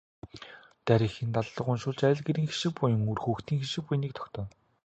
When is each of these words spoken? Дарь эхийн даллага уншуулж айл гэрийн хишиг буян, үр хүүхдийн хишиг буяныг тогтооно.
Дарь 0.85 1.05
эхийн 1.07 1.29
даллага 1.35 1.61
уншуулж 1.71 1.99
айл 2.09 2.21
гэрийн 2.27 2.49
хишиг 2.49 2.73
буян, 2.77 3.01
үр 3.11 3.19
хүүхдийн 3.21 3.61
хишиг 3.61 3.83
буяныг 3.85 4.11
тогтооно. 4.15 4.51